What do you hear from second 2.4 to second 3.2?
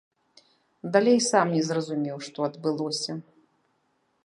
адбылося.